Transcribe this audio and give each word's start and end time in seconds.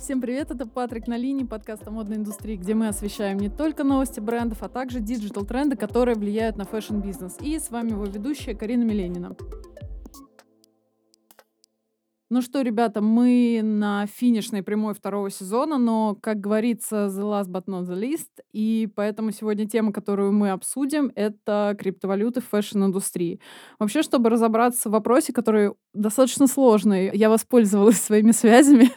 Всем 0.00 0.22
привет, 0.22 0.50
это 0.50 0.66
Патрик 0.66 1.08
на 1.08 1.18
линии, 1.18 1.44
подкаст 1.44 1.86
о 1.86 1.90
модной 1.90 2.16
индустрии, 2.16 2.56
где 2.56 2.72
мы 2.72 2.88
освещаем 2.88 3.36
не 3.36 3.50
только 3.50 3.84
новости 3.84 4.18
брендов, 4.18 4.62
а 4.62 4.70
также 4.70 4.98
digital-тренды, 4.98 5.76
которые 5.76 6.14
влияют 6.14 6.56
на 6.56 6.64
fashion-бизнес. 6.64 7.36
И 7.42 7.58
с 7.58 7.70
вами 7.70 7.90
его 7.90 8.06
ведущая 8.06 8.54
Карина 8.54 8.82
Миленина. 8.82 9.36
Ну 12.32 12.42
что, 12.42 12.62
ребята, 12.62 13.00
мы 13.00 13.60
на 13.60 14.06
финишной 14.06 14.62
прямой 14.62 14.94
второго 14.94 15.30
сезона, 15.30 15.78
но, 15.78 16.16
как 16.22 16.38
говорится, 16.38 17.08
the 17.08 17.22
last 17.22 17.48
but 17.48 17.64
not 17.66 17.88
the 17.88 18.00
least, 18.00 18.28
и 18.52 18.88
поэтому 18.94 19.32
сегодня 19.32 19.68
тема, 19.68 19.92
которую 19.92 20.30
мы 20.30 20.50
обсудим, 20.50 21.10
это 21.16 21.74
криптовалюты 21.76 22.40
в 22.40 22.46
fashion-индустрии. 22.46 23.40
Вообще, 23.80 24.02
чтобы 24.02 24.30
разобраться 24.30 24.88
в 24.88 24.92
вопросе, 24.92 25.32
который 25.32 25.72
достаточно 25.92 26.46
сложный, 26.46 27.10
я 27.12 27.30
воспользовалась 27.30 28.00
своими 28.00 28.30
связями 28.30 28.92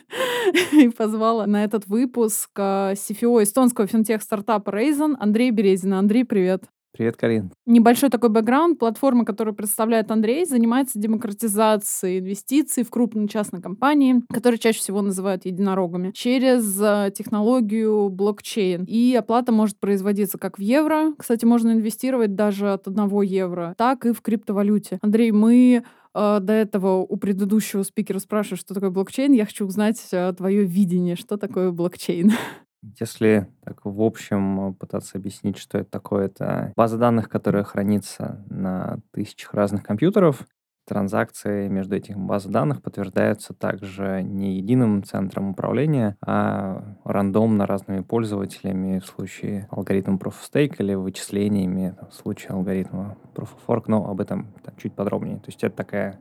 и 0.72 0.90
позвала 0.90 1.48
на 1.48 1.64
этот 1.64 1.88
выпуск 1.88 2.52
CFO 2.56 3.40
э, 3.40 3.44
эстонского 3.46 3.88
финтех-стартапа 3.88 4.70
Raisin 4.70 5.16
Андрей 5.20 5.50
Березина. 5.50 5.98
Андрей, 5.98 6.24
привет. 6.24 6.66
Привет, 6.96 7.18
Карин. 7.18 7.52
Небольшой 7.66 8.12
такой 8.12 8.30
бэкграунд. 8.30 8.78
Платформа, 8.78 9.26
которую 9.26 9.56
представляет 9.56 10.12
Андрей, 10.12 10.46
занимается 10.46 11.00
демократизацией 11.00 12.20
инвестиций 12.20 12.84
в 12.84 12.92
крупные 12.92 13.28
частные 13.28 13.64
компании, 13.64 14.22
которые 14.32 14.60
чаще 14.60 14.78
всего 14.78 15.02
называют 15.02 15.46
единорогами, 15.46 16.12
через 16.12 16.80
э, 16.80 17.12
технологию 17.16 18.10
блокчейн. 18.10 18.84
И 18.88 19.16
оплата 19.16 19.52
может 19.52 19.80
производиться 19.80 20.38
как 20.38 20.60
в 20.60 20.62
евро. 20.62 21.14
Кстати, 21.18 21.46
можно 21.46 21.72
инвестировать 21.72 22.36
даже 22.36 22.72
от 22.74 22.88
одного 22.88 23.24
евро, 23.24 23.74
так 23.76 24.06
и 24.06 24.14
в 24.14 24.22
криптовалюте. 24.22 25.00
Андрей, 25.02 25.32
мы 25.32 25.84
э, 26.14 26.40
до 26.40 26.54
этого 26.54 26.98
у 26.98 27.18
предыдущего 27.18 27.82
спикера 27.82 28.20
спрашивали, 28.20 28.60
что 28.60 28.76
такое 28.76 28.92
блокчейн. 28.92 29.32
Я 29.32 29.46
хочу 29.46 29.66
узнать 29.66 30.00
э, 30.12 30.32
твое 30.38 30.64
видение, 30.64 31.16
что 31.16 31.38
такое 31.38 31.72
блокчейн. 31.72 32.34
Если 33.00 33.48
так 33.64 33.86
в 33.86 34.02
общем 34.02 34.76
пытаться 34.76 35.18
объяснить, 35.18 35.58
что 35.58 35.78
это 35.78 35.90
такое, 35.90 36.26
это 36.26 36.74
база 36.76 36.98
данных, 36.98 37.30
которая 37.30 37.64
хранится 37.64 38.44
на 38.50 39.00
тысячах 39.12 39.54
разных 39.54 39.84
компьютеров. 39.84 40.46
Транзакции 40.86 41.70
между 41.70 41.96
этих 41.96 42.18
баз 42.18 42.46
данных 42.46 42.82
подтверждаются 42.82 43.54
также 43.54 44.22
не 44.22 44.58
единым 44.58 45.02
центром 45.04 45.52
управления, 45.52 46.18
а 46.22 46.98
рандомно 47.06 47.66
разными 47.66 48.02
пользователями 48.02 49.00
в 49.00 49.06
случае 49.06 49.70
алгоритма 49.72 50.18
Proof 50.18 50.34
of 50.34 50.52
Stake 50.54 50.76
или 50.80 50.94
вычислениями 50.94 51.96
в 52.10 52.14
случае 52.14 52.50
алгоритма 52.50 53.18
Proof 53.34 53.52
of 53.56 53.60
Work, 53.68 53.84
но 53.88 54.10
об 54.10 54.20
этом 54.20 54.54
там, 54.62 54.76
чуть 54.76 54.94
подробнее. 54.94 55.38
То 55.38 55.48
есть 55.48 55.64
это 55.64 55.74
такая 55.74 56.20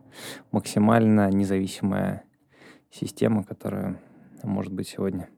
максимально 0.52 1.28
независимая 1.32 2.22
система, 2.88 3.42
которая 3.42 4.00
может 4.44 4.72
быть 4.72 4.86
сегодня. 4.86 5.28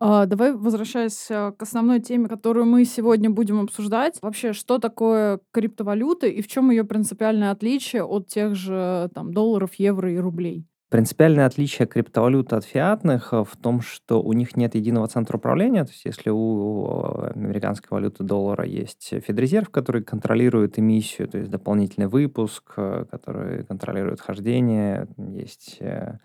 А, 0.00 0.26
давай 0.26 0.52
возвращаясь 0.52 1.26
к 1.26 1.56
основной 1.58 2.00
теме, 2.00 2.28
которую 2.28 2.66
мы 2.66 2.84
сегодня 2.84 3.30
будем 3.30 3.60
обсуждать. 3.60 4.18
Вообще, 4.22 4.52
что 4.52 4.78
такое 4.78 5.40
криптовалюта 5.50 6.28
и 6.28 6.40
в 6.40 6.46
чем 6.46 6.70
ее 6.70 6.84
принципиальное 6.84 7.50
отличие 7.50 8.04
от 8.04 8.28
тех 8.28 8.54
же 8.54 9.10
там 9.14 9.34
долларов, 9.34 9.74
евро 9.74 10.12
и 10.12 10.16
рублей? 10.16 10.66
Принципиальное 10.90 11.44
отличие 11.44 11.86
криптовалюты 11.86 12.56
от 12.56 12.64
фиатных 12.64 13.34
э, 13.34 13.44
в 13.44 13.56
том, 13.60 13.82
что 13.82 14.22
у 14.22 14.32
них 14.32 14.56
нет 14.56 14.74
единого 14.74 15.06
центра 15.06 15.36
управления. 15.36 15.84
То 15.84 15.90
есть 15.90 16.06
если 16.06 16.30
у 16.30 17.24
американской 17.34 17.88
валюты 17.90 18.24
доллара 18.24 18.64
есть 18.64 19.10
Федрезерв, 19.10 19.68
который 19.68 20.02
контролирует 20.02 20.78
эмиссию, 20.78 21.28
то 21.28 21.36
есть 21.36 21.50
дополнительный 21.50 22.06
выпуск, 22.06 22.72
э, 22.78 23.04
который 23.10 23.64
контролирует 23.64 24.22
хождение, 24.22 25.06
есть 25.18 25.76
э, 25.80 26.16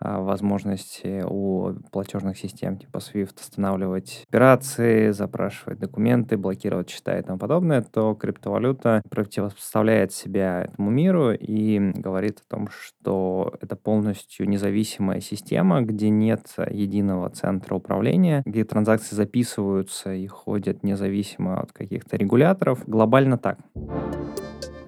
возможности 0.00 1.24
у 1.26 1.72
платежных 1.90 2.36
систем 2.36 2.76
типа 2.76 2.98
SWIFT 2.98 3.40
останавливать 3.40 4.26
операции, 4.28 5.12
запрашивать 5.12 5.78
документы, 5.78 6.36
блокировать 6.36 6.90
счета 6.90 7.18
и 7.18 7.22
тому 7.22 7.38
подобное, 7.38 7.80
то 7.80 8.14
криптовалюта 8.14 9.00
противопоставляет 9.08 10.12
себя 10.12 10.64
этому 10.64 10.90
миру 10.90 11.32
и 11.32 11.78
говорит 11.78 12.42
о 12.46 12.50
том, 12.50 12.68
что 12.68 13.54
это 13.62 13.76
полностью 13.76 14.09
полностью 14.10 14.48
независимая 14.48 15.20
система, 15.20 15.82
где 15.82 16.10
нет 16.10 16.40
единого 16.68 17.30
центра 17.30 17.76
управления, 17.76 18.42
где 18.44 18.64
транзакции 18.64 19.14
записываются 19.14 20.12
и 20.12 20.26
ходят 20.26 20.82
независимо 20.82 21.60
от 21.60 21.72
каких-то 21.72 22.16
регуляторов. 22.16 22.82
Глобально 22.88 23.38
так. 23.38 23.58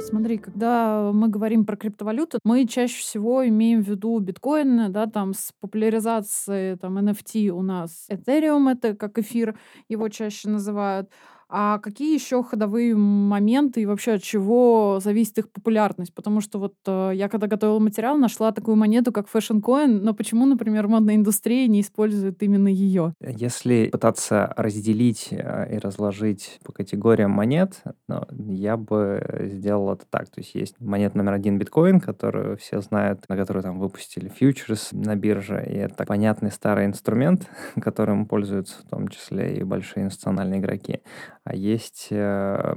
Смотри, 0.00 0.38
когда 0.38 1.12
мы 1.12 1.28
говорим 1.28 1.64
про 1.64 1.76
криптовалюту, 1.76 2.40
мы 2.44 2.66
чаще 2.66 3.00
всего 3.00 3.46
имеем 3.46 3.82
в 3.82 3.88
виду 3.88 4.18
биткоин, 4.18 4.92
да, 4.92 5.06
там 5.06 5.34
с 5.34 5.52
популяризацией 5.60 6.76
там 6.76 6.98
NFT 6.98 7.48
у 7.50 7.62
нас 7.62 8.08
Ethereum, 8.10 8.70
это 8.70 8.96
как 8.96 9.18
эфир, 9.18 9.56
его 9.88 10.08
чаще 10.08 10.48
называют. 10.48 11.08
А 11.54 11.78
какие 11.80 12.14
еще 12.14 12.42
ходовые 12.42 12.96
моменты 12.96 13.82
и 13.82 13.86
вообще 13.86 14.12
от 14.12 14.22
чего 14.22 15.00
зависит 15.04 15.36
их 15.36 15.52
популярность? 15.52 16.14
Потому 16.14 16.40
что 16.40 16.58
вот 16.58 16.76
э, 16.86 17.10
я 17.14 17.28
когда 17.28 17.46
готовила 17.46 17.78
материал, 17.78 18.16
нашла 18.16 18.52
такую 18.52 18.78
монету, 18.78 19.12
как 19.12 19.26
Fashion 19.26 19.60
Coin, 19.60 20.00
но 20.00 20.14
почему, 20.14 20.46
например, 20.46 20.88
модная 20.88 21.14
индустрия 21.14 21.68
не 21.68 21.82
использует 21.82 22.42
именно 22.42 22.68
ее? 22.68 23.12
Если 23.20 23.90
пытаться 23.92 24.54
разделить 24.56 25.28
э, 25.30 25.74
и 25.74 25.78
разложить 25.78 26.58
по 26.64 26.72
категориям 26.72 27.32
монет, 27.32 27.82
ну, 28.08 28.22
я 28.30 28.78
бы 28.78 29.50
сделал 29.52 29.92
это 29.92 30.06
так. 30.08 30.30
То 30.30 30.40
есть 30.40 30.54
есть 30.54 30.80
монета 30.80 31.19
номер 31.19 31.34
один 31.34 31.58
биткоин, 31.58 32.00
которую 32.00 32.56
все 32.56 32.80
знают, 32.80 33.28
на 33.28 33.36
которую 33.36 33.62
там 33.62 33.78
выпустили 33.78 34.30
фьючерс 34.30 34.92
на 34.92 35.16
бирже, 35.16 35.62
и 35.69 35.74
это 35.74 36.06
понятный 36.06 36.50
старый 36.50 36.86
инструмент, 36.86 37.46
которым 37.82 38.24
пользуются 38.24 38.78
в 38.78 38.88
том 38.88 39.08
числе 39.08 39.54
и 39.58 39.62
большие 39.62 40.06
институциональные 40.06 40.60
игроки 40.60 41.02
а 41.44 41.56
есть 41.56 42.08
э, 42.10 42.75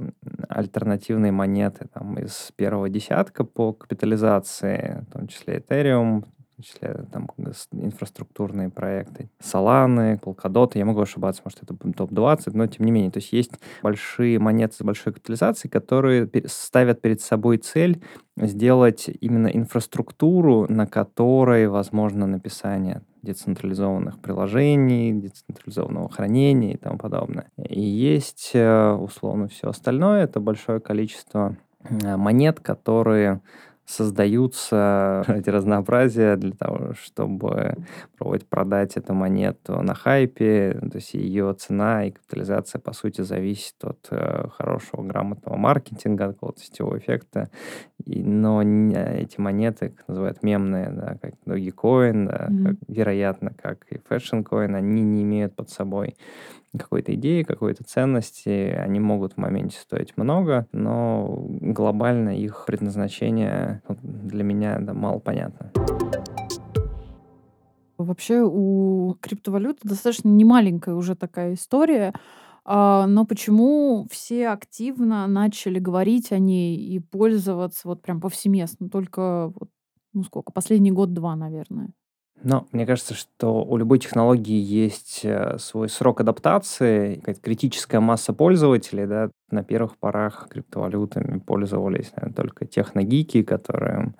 альтернативные 0.48 1.32
монеты 1.32 1.88
там, 1.92 2.18
из 2.18 2.52
первого 2.56 2.88
десятка 2.88 3.44
по 3.44 3.72
капитализации, 3.72 5.04
в 5.08 5.12
том 5.12 5.28
числе 5.28 5.58
Ethereum, 5.58 6.24
том 6.56 6.64
числе 6.64 7.06
там 7.12 7.28
инфраструктурные 7.72 8.70
проекты, 8.70 9.30
Solana, 9.42 10.18
Polkadot, 10.18 10.72
я 10.74 10.84
могу 10.84 11.00
ошибаться, 11.02 11.42
может, 11.44 11.62
это 11.62 11.74
топ-20, 11.74 12.50
но 12.54 12.66
тем 12.66 12.86
не 12.86 12.92
менее, 12.92 13.10
то 13.10 13.18
есть 13.18 13.32
есть 13.32 13.52
большие 13.82 14.38
монеты 14.38 14.74
с 14.74 14.82
большой 14.82 15.12
капитализацией, 15.12 15.70
которые 15.70 16.30
ставят 16.46 17.00
перед 17.00 17.20
собой 17.20 17.58
цель 17.58 18.02
сделать 18.36 19.10
именно 19.20 19.48
инфраструктуру, 19.48 20.66
на 20.68 20.86
которой 20.86 21.68
возможно 21.68 22.26
написание 22.26 23.02
децентрализованных 23.22 24.20
приложений, 24.20 25.20
децентрализованного 25.20 26.08
хранения 26.08 26.74
и 26.74 26.76
тому 26.76 26.96
подобное. 26.96 27.50
И 27.58 27.80
есть, 27.80 28.52
э, 28.54 28.92
условно, 28.92 29.48
все 29.48 29.68
остальное. 29.68 30.24
Это 30.24 30.38
большое 30.38 30.80
количество 30.80 31.56
э, 31.82 32.16
монет, 32.16 32.60
которые 32.60 33.40
создаются 33.86 35.24
ради 35.28 35.48
разнообразия 35.48 36.36
для 36.36 36.52
того, 36.52 36.94
чтобы 36.94 37.76
пробовать 38.18 38.46
продать 38.46 38.96
эту 38.96 39.14
монету 39.14 39.80
на 39.80 39.94
хайпе. 39.94 40.78
То 40.90 40.96
есть 40.96 41.14
ее 41.14 41.54
цена 41.54 42.06
и 42.06 42.10
капитализация, 42.10 42.80
по 42.80 42.92
сути, 42.92 43.22
зависит 43.22 43.76
от 43.82 44.08
э, 44.10 44.48
хорошего, 44.58 45.02
грамотного 45.02 45.56
маркетинга, 45.56 46.32
какого-то 46.32 46.60
сетевого 46.60 46.98
эффекта. 46.98 47.50
И, 48.04 48.22
но 48.22 48.62
не, 48.62 48.96
эти 48.96 49.40
монеты, 49.40 49.90
как 49.90 50.08
называют 50.08 50.42
мемные, 50.42 50.90
да, 50.90 51.16
как 51.20 51.34
Dogecoin, 51.46 52.26
да, 52.26 52.48
mm-hmm. 52.50 52.64
как, 52.64 52.76
вероятно, 52.88 53.52
как 53.54 53.86
и 53.90 53.96
Fashion 53.96 54.42
Coin, 54.42 54.74
они 54.74 55.02
не 55.02 55.22
имеют 55.22 55.54
под 55.54 55.70
собой 55.70 56.16
какой-то 56.78 57.14
идеи, 57.14 57.42
какой-то 57.42 57.84
ценности. 57.84 58.74
Они 58.78 59.00
могут 59.00 59.34
в 59.34 59.36
моменте 59.36 59.78
стоить 59.78 60.16
много, 60.16 60.66
но 60.72 61.46
глобально 61.48 62.38
их 62.38 62.64
предназначение 62.66 63.82
для 63.88 64.44
меня 64.44 64.78
да, 64.80 64.94
мало 64.94 65.18
понятно. 65.18 65.72
Вообще 67.98 68.42
у 68.42 69.16
криптовалюты 69.20 69.88
достаточно 69.88 70.28
немаленькая 70.28 70.94
уже 70.94 71.14
такая 71.14 71.54
история. 71.54 72.12
А, 72.64 73.06
но 73.06 73.24
почему 73.24 74.06
все 74.10 74.48
активно 74.48 75.26
начали 75.26 75.78
говорить 75.78 76.32
о 76.32 76.38
ней 76.38 76.76
и 76.76 76.98
пользоваться 76.98 77.88
вот 77.88 78.02
прям 78.02 78.20
повсеместно? 78.20 78.90
Только 78.90 79.52
вот, 79.54 79.70
ну 80.12 80.24
сколько, 80.24 80.52
последний 80.52 80.90
год-два, 80.90 81.36
наверное. 81.36 81.92
Но 82.42 82.66
мне 82.70 82.86
кажется, 82.86 83.14
что 83.14 83.64
у 83.64 83.76
любой 83.76 83.98
технологии 83.98 84.60
есть 84.60 85.20
э, 85.24 85.56
свой 85.58 85.88
срок 85.88 86.20
адаптации, 86.20 87.16
какая-то 87.16 87.40
критическая 87.40 88.00
масса 88.00 88.32
пользователей, 88.32 89.06
да, 89.06 89.30
на 89.50 89.64
первых 89.64 89.96
порах 89.96 90.48
криптовалютами 90.50 91.38
пользовались 91.38 92.12
наверное, 92.16 92.34
только 92.34 92.66
техногики, 92.66 93.42
которым 93.42 94.16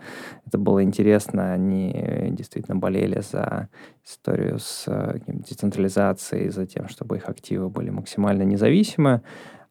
это 0.46 0.56
было 0.56 0.82
интересно, 0.82 1.52
они 1.52 2.28
действительно 2.30 2.76
болели 2.76 3.20
за 3.20 3.68
историю 4.04 4.58
с 4.60 4.84
э, 4.86 5.18
децентрализацией, 5.26 6.48
за 6.48 6.66
тем, 6.66 6.88
чтобы 6.88 7.16
их 7.16 7.28
активы 7.28 7.68
были 7.68 7.90
максимально 7.90 8.42
независимы. 8.42 9.22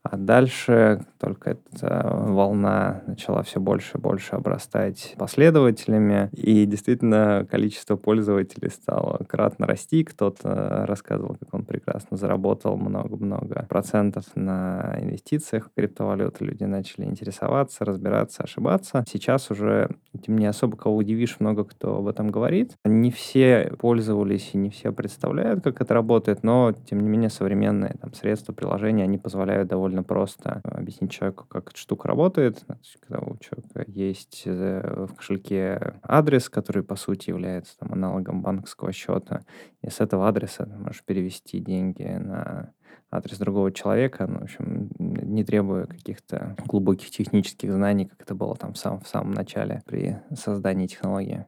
А 0.08 0.18
дальше 0.18 1.04
только 1.20 1.52
эта 1.52 2.12
волна 2.14 3.02
начала 3.08 3.42
все 3.42 3.60
больше 3.60 3.98
и 3.98 4.02
больше 4.02 4.36
обрастать 4.36 5.16
последователями, 5.18 6.30
и 6.32 6.68
действительно 6.68 7.48
количество 7.50 7.96
пользователей 7.96 8.70
стало 8.70 9.24
кратно 9.28 9.66
расти. 9.66 10.04
Кто-то 10.04 10.86
рассказывал, 10.88 11.38
как 11.40 11.52
он 11.54 11.66
прекрасно 11.66 12.18
заработал 12.18 12.78
много-много 12.78 13.66
процентов 13.68 14.26
на 14.36 14.96
инвестициях 15.02 15.70
в 15.70 15.74
криптовалюты. 15.76 16.46
Люди 16.46 16.66
начали 16.66 17.06
интересоваться, 17.06 17.84
разбираться, 17.84 18.44
ошибаться. 18.44 19.04
Сейчас 19.10 19.50
уже 19.50 19.90
этим 20.14 20.38
не 20.38 20.46
особо 20.46 20.78
кого 20.78 20.98
удивишь, 20.98 21.40
много 21.40 21.64
кто 21.64 21.98
об 21.98 22.08
этом 22.08 22.30
говорит. 22.30 22.74
Не 22.86 23.10
все 23.10 23.74
пользовались 23.80 24.52
и 24.54 24.58
не 24.58 24.70
все 24.70 24.94
представляют, 24.94 25.64
как 25.64 25.82
это 25.82 25.96
работает, 25.96 26.44
но, 26.44 26.74
тем 26.88 27.00
не 27.00 27.10
менее, 27.10 27.32
современные 27.32 27.96
там, 28.00 28.14
средства, 28.14 28.54
приложения, 28.54 29.04
они 29.04 29.18
позволяют 29.18 29.68
довольно 29.68 29.95
просто 30.04 30.62
объяснить 30.64 31.12
человеку, 31.12 31.46
как 31.48 31.70
эта 31.70 31.78
штука 31.78 32.08
работает. 32.08 32.64
Когда 33.00 33.20
у 33.26 33.38
человека 33.38 33.84
есть 33.88 34.44
э, 34.46 35.06
в 35.08 35.16
кошельке 35.16 35.96
адрес, 36.04 36.50
который, 36.50 36.84
по 36.84 36.96
сути, 36.96 37.30
является 37.30 37.78
там, 37.78 37.94
аналогом 37.94 38.42
банковского 38.42 38.92
счета, 38.92 39.42
и 39.82 39.90
с 39.90 40.00
этого 40.00 40.28
адреса 40.28 40.66
ты 40.66 40.78
можешь 40.78 41.04
перевести 41.04 41.60
деньги 41.60 42.04
на 42.04 42.74
адрес 43.12 43.38
другого 43.38 43.72
человека, 43.72 44.28
ну, 44.28 44.40
в 44.40 44.44
общем, 44.44 44.90
не 45.00 45.44
требуя 45.44 45.86
каких-то 45.86 46.56
глубоких 46.66 47.10
технических 47.12 47.72
знаний, 47.72 48.06
как 48.06 48.22
это 48.22 48.36
было 48.36 48.56
там 48.56 48.74
в 48.74 48.78
самом, 48.78 49.00
в 49.02 49.08
самом 49.08 49.32
начале 49.32 49.82
при 49.86 50.18
создании 50.36 50.88
технологии. 50.88 51.46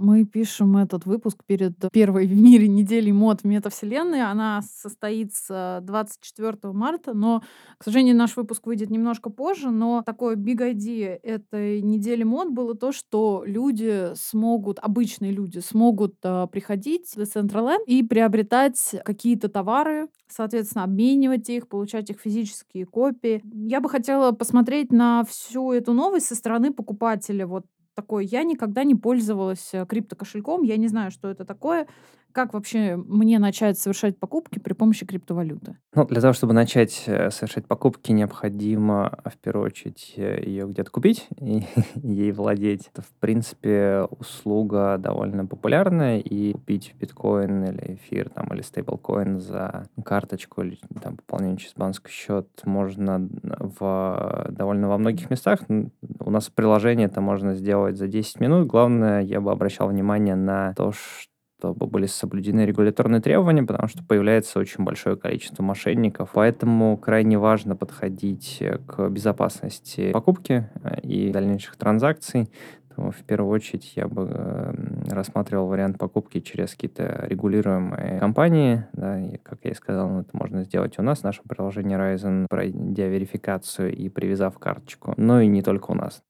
Мы 0.00 0.24
пишем 0.24 0.78
этот 0.78 1.04
выпуск 1.04 1.44
перед 1.44 1.74
первой 1.92 2.26
в 2.26 2.34
мире 2.34 2.68
неделей 2.68 3.12
мод 3.12 3.44
метавселенной. 3.44 4.22
Она 4.22 4.62
состоится 4.62 5.80
24 5.82 6.72
марта, 6.72 7.12
но, 7.12 7.42
к 7.76 7.84
сожалению, 7.84 8.16
наш 8.16 8.34
выпуск 8.34 8.66
выйдет 8.66 8.88
немножко 8.88 9.28
позже. 9.28 9.68
Но 9.68 10.02
такое 10.06 10.36
big 10.36 10.56
idea 10.60 11.20
этой 11.22 11.82
недели 11.82 12.22
мод 12.22 12.48
было 12.48 12.74
то, 12.74 12.92
что 12.92 13.42
люди 13.44 14.14
смогут, 14.14 14.78
обычные 14.78 15.32
люди 15.32 15.58
смогут 15.58 16.14
э, 16.22 16.46
приходить 16.50 17.08
в 17.14 17.18
Decentraland 17.18 17.84
и 17.86 18.02
приобретать 18.02 18.94
какие-то 19.04 19.50
товары, 19.50 20.08
соответственно, 20.28 20.84
обменивать 20.84 21.50
их, 21.50 21.68
получать 21.68 22.08
их 22.08 22.20
физические 22.20 22.86
копии. 22.86 23.42
Я 23.44 23.82
бы 23.82 23.90
хотела 23.90 24.32
посмотреть 24.32 24.92
на 24.92 25.24
всю 25.24 25.72
эту 25.72 25.92
новость 25.92 26.28
со 26.28 26.34
стороны 26.34 26.72
покупателя. 26.72 27.46
Вот 27.46 27.66
такой, 27.94 28.26
я 28.26 28.44
никогда 28.44 28.84
не 28.84 28.94
пользовалась 28.94 29.70
э, 29.72 29.86
криптокошельком, 29.86 30.62
я 30.62 30.76
не 30.76 30.88
знаю, 30.88 31.10
что 31.10 31.28
это 31.28 31.44
такое. 31.44 31.86
Как 32.32 32.54
вообще 32.54 32.96
мне 32.96 33.38
начать 33.38 33.78
совершать 33.78 34.18
покупки 34.18 34.58
при 34.58 34.72
помощи 34.72 35.06
криптовалюты? 35.06 35.76
Ну, 35.94 36.04
для 36.04 36.20
того, 36.20 36.32
чтобы 36.32 36.52
начать 36.52 37.04
э, 37.06 37.30
совершать 37.30 37.66
покупки, 37.66 38.12
необходимо 38.12 39.18
в 39.24 39.36
первую 39.38 39.66
очередь 39.66 40.14
э, 40.16 40.42
ее 40.44 40.66
где-то 40.66 40.90
купить 40.90 41.26
и 41.40 41.64
ей 41.96 42.32
владеть. 42.32 42.90
Это, 42.92 43.02
в 43.02 43.10
принципе, 43.20 44.06
услуга 44.10 44.96
довольно 44.98 45.46
популярная, 45.46 46.18
и 46.18 46.52
купить 46.52 46.94
биткоин 46.98 47.64
или 47.64 47.94
эфир 47.94 48.28
там, 48.28 48.52
или 48.54 48.62
стейблкоин 48.62 49.40
за 49.40 49.86
карточку 50.04 50.62
или 50.62 50.78
там, 51.02 51.16
пополнение 51.16 51.58
через 51.58 51.74
банковский 51.74 52.12
счет 52.12 52.48
можно 52.64 53.28
в 53.42 54.46
довольно 54.50 54.88
во 54.88 54.98
многих 54.98 55.30
местах. 55.30 55.60
У 55.68 56.30
нас 56.30 56.48
приложение 56.48 57.06
это 57.06 57.20
можно 57.20 57.54
сделать 57.54 57.96
за 57.96 58.06
10 58.06 58.40
минут. 58.40 58.66
Главное, 58.66 59.20
я 59.22 59.40
бы 59.40 59.50
обращал 59.50 59.88
внимание 59.88 60.36
на 60.36 60.74
то, 60.74 60.92
что 60.92 61.29
чтобы 61.60 61.86
были 61.86 62.06
соблюдены 62.06 62.64
регуляторные 62.64 63.20
требования, 63.20 63.62
потому 63.62 63.88
что 63.88 64.02
появляется 64.02 64.58
очень 64.58 64.82
большое 64.82 65.16
количество 65.16 65.62
мошенников. 65.62 66.30
Поэтому 66.32 66.96
крайне 66.96 67.38
важно 67.38 67.76
подходить 67.76 68.62
к 68.86 69.08
безопасности 69.08 70.10
покупки 70.12 70.68
э, 70.82 71.00
и 71.02 71.30
дальнейших 71.30 71.76
транзакций. 71.76 72.50
В 72.96 73.24
первую 73.24 73.52
очередь 73.52 73.92
я 73.96 74.08
бы 74.08 74.22
эм, 74.24 75.04
рассматривал 75.08 75.66
вариант 75.66 75.96
покупки 75.96 76.40
через 76.40 76.72
какие-то 76.72 77.24
регулируемые 77.28 78.18
компании. 78.18 78.84
Да, 78.92 79.18
и, 79.20 79.38
как 79.38 79.60
я 79.62 79.70
и 79.70 79.74
сказал, 79.74 80.20
это 80.20 80.30
можно 80.32 80.64
сделать 80.64 80.98
у 80.98 81.02
нас 81.02 81.20
в 81.20 81.24
нашем 81.24 81.44
приложении 81.48 81.96
Ryzen, 81.96 82.46
пройдя 82.48 83.06
верификацию 83.06 83.94
и 83.94 84.08
привязав 84.08 84.58
карточку. 84.58 85.14
Но 85.16 85.40
и 85.40 85.46
не 85.46 85.62
только 85.62 85.92
у 85.92 85.94
нас. 85.94 86.22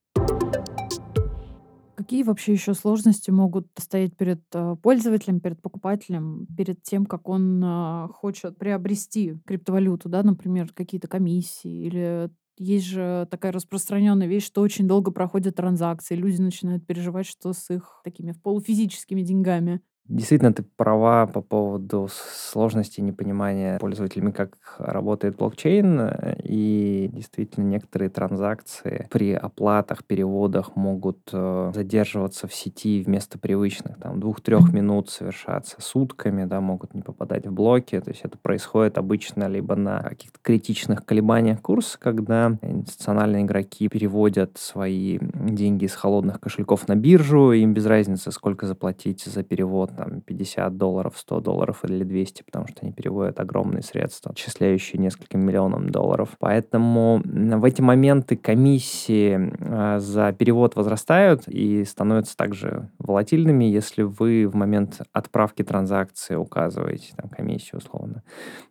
Какие 2.10 2.24
вообще 2.24 2.54
еще 2.54 2.74
сложности 2.74 3.30
могут 3.30 3.68
стоять 3.78 4.16
перед 4.16 4.40
э, 4.52 4.74
пользователем, 4.82 5.38
перед 5.38 5.62
покупателем, 5.62 6.44
перед 6.56 6.82
тем, 6.82 7.06
как 7.06 7.28
он 7.28 7.62
а, 7.64 8.08
хочет 8.08 8.58
приобрести 8.58 9.36
криптовалюту, 9.46 10.08
да, 10.08 10.24
например, 10.24 10.72
какие-то 10.74 11.06
комиссии 11.06 11.70
или 11.70 12.28
есть 12.58 12.86
же 12.86 13.28
такая 13.30 13.52
распространенная 13.52 14.26
вещь, 14.26 14.44
что 14.44 14.60
очень 14.60 14.88
долго 14.88 15.12
проходят 15.12 15.54
транзакции, 15.54 16.16
люди 16.16 16.40
начинают 16.40 16.84
переживать, 16.84 17.26
что 17.26 17.52
с 17.52 17.70
их 17.70 18.00
такими 18.02 18.32
полуфизическими 18.32 19.22
деньгами. 19.22 19.80
Действительно, 20.08 20.52
ты 20.52 20.64
права 20.64 21.28
по 21.28 21.40
поводу 21.40 22.08
сложности 22.10 23.00
непонимания 23.00 23.78
пользователями, 23.78 24.32
как 24.32 24.56
работает 24.78 25.36
блокчейн. 25.36 26.00
И 26.42 27.08
действительно, 27.12 27.64
некоторые 27.64 28.10
транзакции 28.10 29.06
при 29.12 29.34
оплатах, 29.34 30.02
переводах 30.04 30.74
могут 30.74 31.20
э, 31.32 31.70
задерживаться 31.72 32.48
в 32.48 32.54
сети 32.54 33.04
вместо 33.06 33.38
привычных, 33.38 33.98
там, 33.98 34.18
двух-трех 34.18 34.72
минут 34.72 35.10
совершаться 35.10 35.76
сутками, 35.78 36.44
да, 36.44 36.60
могут 36.60 36.92
не 36.92 37.02
попадать 37.02 37.46
в 37.46 37.52
блоки. 37.52 38.00
То 38.00 38.10
есть 38.10 38.22
это 38.24 38.36
происходит 38.36 38.98
обычно 38.98 39.46
либо 39.46 39.76
на 39.76 40.02
каких-то 40.02 40.40
критичных 40.42 41.04
колебаниях 41.06 41.62
курса, 41.62 41.96
когда 42.00 42.58
институциональные 42.62 43.44
игроки 43.44 43.88
переводят 43.88 44.58
свои 44.58 45.20
деньги 45.20 45.84
из 45.84 45.94
холодных 45.94 46.40
кошельков 46.40 46.88
на 46.88 46.96
биржу, 46.96 47.52
им 47.52 47.74
без 47.74 47.86
разницы, 47.86 48.32
сколько 48.32 48.66
заплатить 48.66 49.24
за 49.24 49.44
перевод 49.44 49.89
там 49.96 50.20
50 50.20 50.76
долларов, 50.76 51.14
100 51.16 51.40
долларов 51.40 51.84
или 51.84 52.04
200, 52.04 52.42
потому 52.42 52.66
что 52.66 52.80
они 52.82 52.92
переводят 52.92 53.40
огромные 53.40 53.82
средства, 53.82 54.34
числяющие 54.34 55.00
нескольким 55.00 55.40
миллионам 55.40 55.90
долларов. 55.90 56.30
Поэтому 56.38 57.22
в 57.24 57.64
эти 57.64 57.80
моменты 57.80 58.36
комиссии 58.36 59.52
э, 59.58 60.00
за 60.00 60.32
перевод 60.32 60.76
возрастают 60.76 61.48
и 61.48 61.84
становятся 61.84 62.36
также 62.36 62.90
волатильными, 62.98 63.64
если 63.64 64.02
вы 64.02 64.46
в 64.46 64.54
момент 64.54 65.00
отправки 65.12 65.62
транзакции 65.62 66.34
указываете 66.34 67.12
там, 67.16 67.28
комиссию 67.28 67.78
условно 67.78 68.22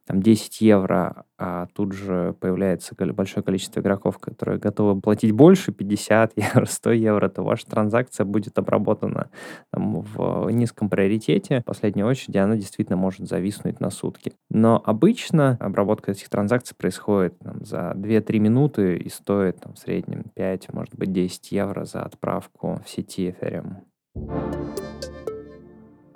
там 0.09 0.23
10 0.23 0.61
евро, 0.61 1.23
а 1.37 1.67
тут 1.75 1.93
же 1.93 2.35
появляется 2.39 2.95
большое 3.13 3.43
количество 3.43 3.79
игроков, 3.79 4.17
которые 4.17 4.57
готовы 4.57 4.99
платить 4.99 5.31
больше, 5.31 5.71
50 5.71 6.33
евро, 6.35 6.65
100 6.67 6.91
евро, 6.93 7.29
то 7.29 7.43
ваша 7.43 7.67
транзакция 7.67 8.25
будет 8.25 8.57
обработана 8.57 9.29
там, 9.71 10.01
в 10.01 10.49
низком 10.49 10.89
приоритете. 10.89 11.61
В 11.61 11.65
последней 11.65 12.03
очереди 12.03 12.39
она 12.39 12.55
действительно 12.55 12.97
может 12.97 13.27
зависнуть 13.27 13.79
на 13.79 13.91
сутки. 13.91 14.33
Но 14.49 14.81
обычно 14.83 15.57
обработка 15.59 16.11
этих 16.11 16.27
транзакций 16.29 16.75
происходит 16.75 17.37
там, 17.37 17.63
за 17.63 17.93
2-3 17.95 18.39
минуты 18.39 18.97
и 18.97 19.09
стоит 19.09 19.59
там, 19.59 19.75
в 19.75 19.77
среднем 19.77 20.23
5, 20.33 20.73
может 20.73 20.95
быть, 20.95 21.13
10 21.13 21.51
евро 21.51 21.85
за 21.85 22.01
отправку 22.01 22.81
в 22.83 22.89
сети 22.89 23.29
Ethereum. 23.29 24.68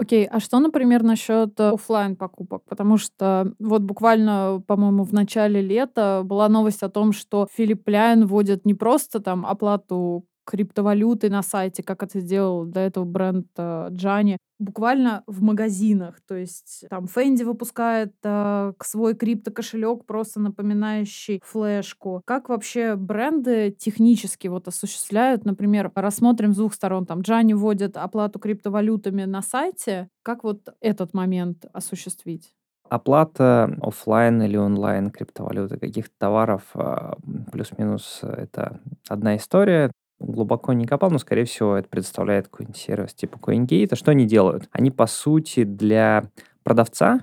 Окей, 0.03 0.25
а 0.25 0.41
что, 0.41 0.59
например, 0.59 1.01
насчет 1.01 1.57
э, 1.61 1.69
оффлайн 1.69 2.17
покупок? 2.17 2.63
Потому 2.67 2.97
что 2.97 3.53
вот 3.59 3.83
буквально, 3.83 4.61
по-моему, 4.67 5.05
в 5.05 5.13
начале 5.13 5.61
лета 5.61 6.23
была 6.25 6.49
новость 6.49 6.83
о 6.83 6.89
том, 6.89 7.13
что 7.13 7.47
Philipp 7.53 7.87
Plein 7.87 8.25
вводит 8.25 8.65
не 8.65 8.73
просто 8.73 9.21
там 9.21 9.45
оплату 9.45 10.25
криптовалюты 10.45 11.29
на 11.29 11.41
сайте, 11.41 11.83
как 11.83 12.03
это 12.03 12.19
сделал 12.19 12.65
до 12.65 12.79
этого 12.79 13.05
бренд 13.05 13.47
э, 13.57 13.87
Джани, 13.91 14.37
буквально 14.59 15.23
в 15.27 15.41
магазинах. 15.41 16.21
То 16.27 16.35
есть 16.35 16.85
там 16.89 17.07
Fendi 17.07 17.43
выпускает 17.43 18.13
э, 18.23 18.73
свой 18.81 19.15
криптокошелек, 19.15 20.05
просто 20.05 20.39
напоминающий 20.39 21.41
флешку. 21.43 22.21
Как 22.25 22.49
вообще 22.49 22.95
бренды 22.95 23.71
технически 23.71 24.47
вот 24.47 24.67
осуществляют, 24.67 25.45
например, 25.45 25.91
рассмотрим 25.95 26.53
с 26.53 26.57
двух 26.57 26.73
сторон, 26.73 27.05
там 27.05 27.21
Джани 27.21 27.53
вводит 27.53 27.97
оплату 27.97 28.39
криптовалютами 28.39 29.23
на 29.25 29.41
сайте, 29.41 30.09
как 30.23 30.43
вот 30.43 30.69
этот 30.81 31.13
момент 31.13 31.65
осуществить? 31.73 32.53
Оплата 32.89 33.75
офлайн 33.81 34.41
или 34.43 34.57
онлайн 34.57 35.09
криптовалюты 35.09 35.77
каких-то 35.77 36.13
товаров 36.17 36.63
а, 36.75 37.15
плюс-минус 37.51 38.19
это 38.21 38.81
одна 39.07 39.35
история 39.37 39.89
глубоко 40.23 40.73
не 40.73 40.85
копал, 40.85 41.11
но, 41.11 41.19
скорее 41.19 41.45
всего, 41.45 41.75
это 41.75 41.87
предоставляет 41.89 42.47
какой-нибудь 42.47 42.77
сервис 42.77 43.13
типа 43.13 43.37
CoinGate. 43.37 43.89
А 43.91 43.95
что 43.95 44.11
они 44.11 44.25
делают? 44.25 44.67
Они, 44.71 44.91
по 44.91 45.05
сути, 45.05 45.63
для 45.63 46.23
продавца 46.63 47.21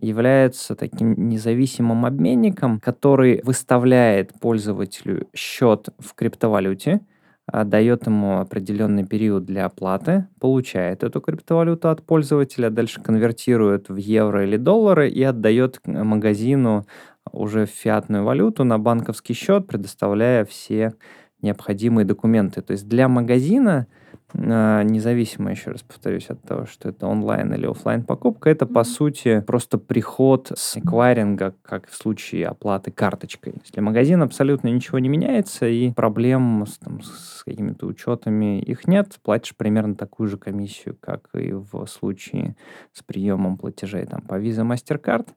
являются 0.00 0.74
таким 0.74 1.28
независимым 1.28 2.06
обменником, 2.06 2.80
который 2.80 3.40
выставляет 3.44 4.32
пользователю 4.40 5.28
счет 5.34 5.88
в 5.98 6.14
криптовалюте, 6.14 7.00
а, 7.46 7.64
дает 7.64 8.06
ему 8.06 8.38
определенный 8.38 9.04
период 9.04 9.44
для 9.44 9.66
оплаты, 9.66 10.26
получает 10.38 11.02
эту 11.02 11.20
криптовалюту 11.20 11.88
от 11.88 12.04
пользователя, 12.04 12.70
дальше 12.70 13.02
конвертирует 13.02 13.88
в 13.88 13.96
евро 13.96 14.44
или 14.44 14.56
доллары 14.56 15.10
и 15.10 15.22
отдает 15.22 15.80
магазину 15.84 16.86
уже 17.32 17.66
фиатную 17.66 18.24
валюту 18.24 18.64
на 18.64 18.78
банковский 18.78 19.34
счет, 19.34 19.66
предоставляя 19.66 20.44
все 20.44 20.94
необходимые 21.42 22.04
документы. 22.04 22.62
То 22.62 22.72
есть 22.72 22.88
для 22.88 23.08
магазина 23.08 23.86
независимо, 24.34 25.50
еще 25.50 25.70
раз 25.70 25.82
повторюсь, 25.82 26.28
от 26.28 26.42
того, 26.42 26.66
что 26.66 26.88
это 26.88 27.06
онлайн 27.06 27.52
или 27.54 27.66
офлайн 27.66 28.02
покупка, 28.02 28.50
это, 28.50 28.66
по 28.66 28.84
сути, 28.84 29.40
просто 29.40 29.78
приход 29.78 30.52
с 30.54 30.76
эквайринга, 30.76 31.54
как 31.62 31.88
в 31.88 31.94
случае 31.94 32.46
оплаты 32.46 32.90
карточкой. 32.90 33.54
Для 33.72 33.82
магазина 33.82 34.24
абсолютно 34.24 34.68
ничего 34.68 34.98
не 34.98 35.08
меняется, 35.08 35.66
и 35.66 35.92
проблем 35.92 36.64
с, 36.66 36.78
там, 36.78 37.02
с 37.02 37.42
какими-то 37.44 37.86
учетами 37.86 38.60
их 38.60 38.86
нет. 38.86 39.18
Платишь 39.22 39.56
примерно 39.56 39.94
такую 39.94 40.28
же 40.28 40.38
комиссию, 40.38 40.96
как 41.00 41.28
и 41.34 41.52
в 41.52 41.86
случае 41.86 42.56
с 42.92 43.02
приемом 43.02 43.56
платежей 43.56 44.06
там, 44.06 44.22
по 44.22 44.40
Visa 44.40 44.66
MasterCard. 44.66 45.28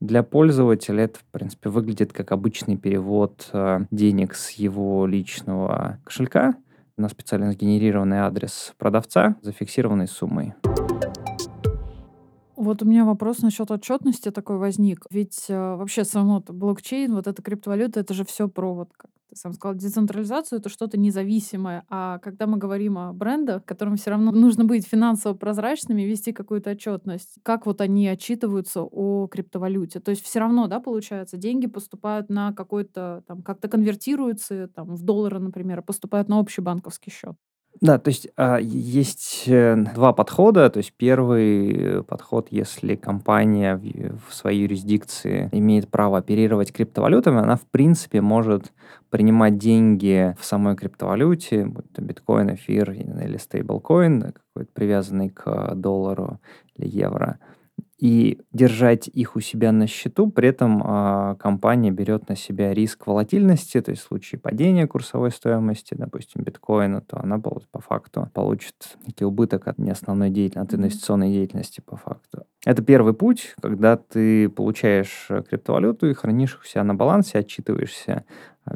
Для 0.00 0.22
пользователя 0.22 1.04
это, 1.04 1.18
в 1.18 1.24
принципе, 1.24 1.70
выглядит 1.70 2.12
как 2.12 2.30
обычный 2.30 2.76
перевод 2.76 3.48
э, 3.52 3.80
денег 3.90 4.34
с 4.34 4.50
его 4.50 5.06
личного 5.06 5.98
кошелька 6.04 6.54
на 6.98 7.08
специально 7.08 7.52
сгенерированный 7.52 8.18
адрес 8.18 8.74
продавца 8.78 9.36
зафиксированной 9.42 10.08
суммой. 10.08 10.54
Вот 12.56 12.82
у 12.82 12.86
меня 12.86 13.04
вопрос 13.04 13.38
насчет 13.38 13.70
отчетности 13.70 14.30
такой 14.30 14.58
возник. 14.58 15.06
Ведь 15.10 15.46
э, 15.48 15.76
вообще 15.76 16.04
само 16.04 16.42
блокчейн, 16.46 17.14
вот 17.14 17.28
эта 17.28 17.40
криптовалюта, 17.40 18.00
это 18.00 18.14
же 18.14 18.24
все 18.24 18.48
про 18.48 18.88
как 18.96 19.10
сам 19.40 19.52
сказал, 19.52 19.74
децентрализацию 19.76 20.58
это 20.58 20.68
что-то 20.68 20.98
независимое. 20.98 21.84
А 21.88 22.18
когда 22.18 22.46
мы 22.46 22.58
говорим 22.58 22.98
о 22.98 23.12
брендах, 23.12 23.64
которым 23.64 23.96
все 23.96 24.10
равно 24.10 24.32
нужно 24.32 24.64
быть 24.64 24.86
финансово 24.86 25.34
прозрачными, 25.34 26.02
вести 26.02 26.32
какую-то 26.32 26.70
отчетность, 26.70 27.36
как 27.42 27.66
вот 27.66 27.80
они 27.80 28.08
отчитываются 28.08 28.82
о 28.82 29.26
криптовалюте. 29.28 30.00
То 30.00 30.10
есть 30.10 30.22
все 30.24 30.40
равно, 30.40 30.66
да, 30.66 30.80
получается, 30.80 31.36
деньги 31.36 31.66
поступают 31.66 32.28
на 32.30 32.52
какой-то, 32.52 33.22
там, 33.26 33.42
как-то 33.42 33.68
конвертируются 33.68 34.68
там, 34.68 34.94
в 34.94 35.02
доллары, 35.02 35.38
например, 35.38 35.82
поступают 35.82 36.28
на 36.28 36.38
общий 36.40 36.60
банковский 36.60 37.10
счет. 37.10 37.36
Да, 37.80 37.98
то 37.98 38.08
есть 38.08 38.28
а, 38.36 38.58
есть 38.58 39.44
э, 39.46 39.76
два 39.94 40.12
подхода. 40.12 40.68
То 40.70 40.78
есть 40.78 40.92
первый 40.96 42.02
подход, 42.04 42.48
если 42.50 42.96
компания 42.96 43.76
в, 43.76 44.28
в 44.28 44.34
своей 44.34 44.62
юрисдикции 44.62 45.48
имеет 45.52 45.88
право 45.88 46.18
оперировать 46.18 46.72
криптовалютами, 46.72 47.38
она 47.38 47.56
в 47.56 47.66
принципе 47.66 48.20
может 48.20 48.72
принимать 49.10 49.58
деньги 49.58 50.34
в 50.40 50.44
самой 50.44 50.76
криптовалюте, 50.76 51.66
будь 51.66 51.92
то 51.92 52.02
биткоин, 52.02 52.54
эфир 52.54 52.90
или 52.90 53.36
стейблкоин, 53.36 54.32
какой-то 54.32 54.70
привязанный 54.72 55.30
к 55.30 55.74
доллару 55.74 56.40
или 56.74 56.88
евро 56.88 57.38
и 57.98 58.40
держать 58.52 59.08
их 59.08 59.34
у 59.34 59.40
себя 59.40 59.72
на 59.72 59.88
счету, 59.88 60.30
при 60.30 60.48
этом 60.48 60.82
а, 60.84 61.34
компания 61.34 61.90
берет 61.90 62.28
на 62.28 62.36
себя 62.36 62.72
риск 62.72 63.06
волатильности, 63.08 63.80
то 63.80 63.90
есть 63.90 64.02
в 64.02 64.06
случае 64.06 64.40
падения 64.40 64.86
курсовой 64.86 65.32
стоимости, 65.32 65.94
допустим, 65.94 66.44
биткоина, 66.44 67.00
то 67.00 67.18
она 67.20 67.40
по, 67.40 67.60
по 67.72 67.80
факту 67.80 68.30
получит 68.32 68.96
некий 69.04 69.24
убыток 69.24 69.66
от 69.66 69.78
неосновной 69.78 70.30
деятельности, 70.30 70.74
от 70.74 70.80
инвестиционной 70.80 71.32
деятельности 71.32 71.80
по 71.80 71.96
факту. 71.96 72.44
Это 72.64 72.82
первый 72.82 73.14
путь, 73.14 73.54
когда 73.60 73.96
ты 73.96 74.48
получаешь 74.48 75.26
э, 75.28 75.42
криптовалюту 75.42 76.08
и 76.08 76.14
хранишь 76.14 76.54
их 76.54 76.62
у 76.62 76.66
себя 76.66 76.84
на 76.84 76.94
балансе, 76.94 77.38
отчитываешься 77.38 78.24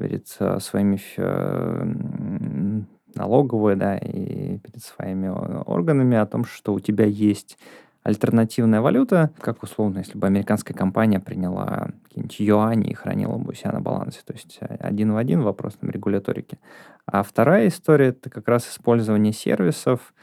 перед 0.01 0.27
э, 0.41 0.59
своими 0.59 0.99
э, 1.17 2.83
налоговой, 3.15 3.77
да, 3.77 3.97
и 3.99 4.59
перед 4.59 4.83
своими 4.83 5.29
органами 5.29 6.17
о 6.17 6.27
том, 6.27 6.45
что 6.45 6.75
у 6.75 6.81
тебя 6.81 7.05
есть 7.05 7.59
альтернативная 8.03 8.81
валюта, 8.81 9.31
как 9.41 9.63
условно, 9.63 9.99
если 9.99 10.19
бы 10.19 10.27
американская 10.27 10.77
компания 10.77 11.21
приняла 11.21 11.91
какие-нибудь 12.05 12.41
юани 12.41 12.91
и 12.91 12.95
хранила 12.95 13.37
бы 13.37 13.51
у 13.51 13.55
себя 13.55 13.73
на 13.73 13.81
балансе. 13.81 14.21
То 14.25 14.33
есть 14.33 14.59
э, 14.61 14.77
один 14.81 15.13
в 15.13 15.17
один 15.17 15.43
вопрос 15.43 15.75
там, 15.75 15.91
регуляторики. 15.91 16.59
А 17.07 17.23
вторая 17.23 17.69
история— 17.69 18.07
это 18.09 18.29
как 18.31 18.49
раз 18.49 18.69
использование 18.69 19.33
сервисов, 19.33 20.15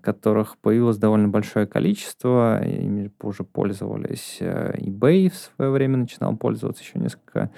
которых 0.00 0.56
появилось 0.58 0.96
довольно 0.96 1.28
большое 1.28 1.66
количество. 1.66 2.64
Ими 2.64 3.10
уже 3.20 3.44
пользовались 3.44 4.38
э, 4.40 4.76
eBay 4.78 5.30
в 5.30 5.36
свое 5.36 5.70
время 5.70 5.96
начинал 5.96 6.36
пользоваться, 6.36 6.82
еще 6.82 6.98
несколько 6.98 7.50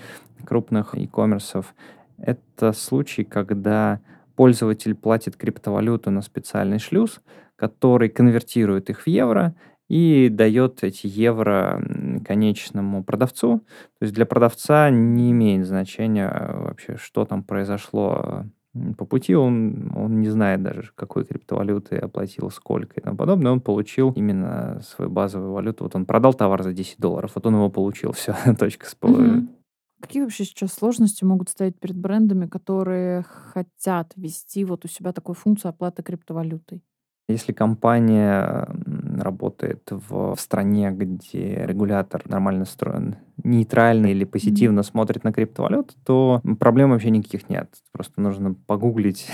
крупных 0.44 0.94
e-коммерсов. 0.94 1.74
Это 2.18 2.72
случай, 2.72 3.24
когда 3.24 4.00
пользователь 4.36 4.94
платит 4.94 5.36
криптовалюту 5.36 6.10
на 6.10 6.22
специальный 6.22 6.78
шлюз, 6.78 7.20
который 7.56 8.08
конвертирует 8.08 8.90
их 8.90 9.00
в 9.02 9.06
евро 9.06 9.54
и 9.88 10.28
дает 10.28 10.82
эти 10.84 11.06
евро 11.06 11.82
конечному 12.24 13.04
продавцу. 13.04 13.60
То 13.98 14.02
есть 14.02 14.14
для 14.14 14.26
продавца 14.26 14.90
не 14.90 15.30
имеет 15.30 15.66
значения 15.66 16.28
э, 16.28 16.64
вообще, 16.64 16.96
что 16.96 17.24
там 17.24 17.44
произошло 17.44 18.44
по 18.98 19.04
пути. 19.04 19.34
Он, 19.34 19.92
он 19.94 20.20
не 20.20 20.28
знает 20.28 20.62
даже, 20.62 20.90
какой 20.94 21.24
криптовалюты 21.24 21.96
оплатил, 21.96 22.50
сколько 22.50 23.00
и 23.00 23.02
тому 23.02 23.16
подобное. 23.16 23.52
Он 23.52 23.60
получил 23.60 24.12
именно 24.12 24.80
свою 24.82 25.10
базовую 25.10 25.52
валюту. 25.52 25.84
Вот 25.84 25.94
он 25.94 26.04
продал 26.04 26.34
товар 26.34 26.62
за 26.62 26.72
10 26.72 26.98
долларов, 26.98 27.32
вот 27.34 27.46
он 27.46 27.54
его 27.54 27.70
получил. 27.70 28.12
Все, 28.16 28.34
точка 28.58 28.86
с 28.86 28.96
угу. 29.00 29.48
Какие 30.00 30.22
вообще 30.22 30.44
сейчас 30.44 30.74
сложности 30.74 31.24
могут 31.24 31.48
стоять 31.48 31.78
перед 31.80 31.96
брендами, 31.96 32.46
которые 32.46 33.22
хотят 33.22 34.12
ввести 34.14 34.64
вот 34.64 34.84
у 34.84 34.88
себя 34.88 35.12
такую 35.12 35.34
функцию 35.34 35.70
оплаты 35.70 36.02
криптовалютой? 36.02 36.82
Если 37.28 37.52
компания 37.52 38.68
работает 39.18 39.88
в, 39.90 40.36
стране, 40.38 40.92
где 40.92 41.66
регулятор 41.66 42.22
нормально 42.28 42.64
строен, 42.64 43.16
нейтрально 43.42 44.06
или 44.06 44.24
позитивно 44.24 44.80
mm-hmm. 44.80 44.90
смотрит 44.90 45.24
на 45.24 45.32
криптовалюту, 45.32 45.94
то 46.04 46.42
проблем 46.58 46.90
вообще 46.90 47.10
никаких 47.10 47.48
нет. 47.48 47.70
Просто 47.92 48.20
нужно 48.20 48.54
погуглить 48.54 49.28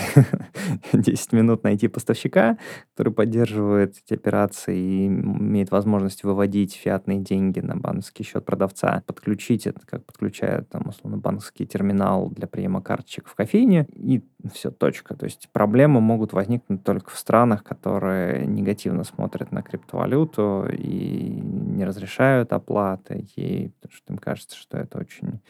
10 0.93 1.33
минут, 1.33 1.63
найти 1.63 1.87
поставщика, 1.87 2.57
который 2.93 3.13
поддерживает 3.13 3.97
эти 4.05 4.13
операции 4.13 4.77
и 4.77 5.07
имеет 5.07 5.71
возможность 5.71 6.23
выводить 6.23 6.73
фиатные 6.73 7.19
деньги 7.19 7.59
на 7.59 7.75
банковский 7.75 8.23
счет 8.23 8.45
продавца, 8.45 9.03
подключить 9.05 9.67
это, 9.67 9.81
как 9.85 10.05
подключают 10.05 10.69
там, 10.69 10.87
условно, 10.87 11.17
банковский 11.17 11.65
терминал 11.65 12.29
для 12.29 12.47
приема 12.47 12.81
карточек 12.81 13.27
в 13.27 13.35
кофейне, 13.35 13.87
и 13.93 14.23
все, 14.51 14.71
точка. 14.71 15.15
То 15.15 15.25
есть 15.25 15.49
проблемы 15.51 16.01
могут 16.01 16.33
возникнуть 16.33 16.83
только 16.83 17.11
в 17.11 17.17
странах, 17.17 17.63
которые 17.63 18.45
негативно 18.45 19.03
смотрят 19.03 19.51
на 19.51 19.61
криптовалюту 19.61 20.67
и 20.69 21.29
не 21.29 21.85
разрешают 21.85 22.51
оплаты 22.53 23.27
ей, 23.35 23.73
что 23.93 24.13
им 24.13 24.17
кажется, 24.17 24.57
что 24.57 24.77
это 24.77 24.97
очень 24.97 25.41